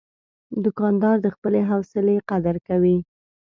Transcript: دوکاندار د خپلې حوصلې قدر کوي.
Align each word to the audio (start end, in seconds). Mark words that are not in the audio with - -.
دوکاندار 0.63 1.15
د 1.21 1.27
خپلې 1.35 1.61
حوصلې 1.69 2.17
قدر 2.29 2.55
کوي. 2.67 2.97